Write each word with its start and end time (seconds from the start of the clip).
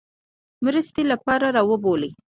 مرستې 0.65 1.03
لپاره 1.11 1.47
را 1.55 1.61
وبولي. 1.69 2.09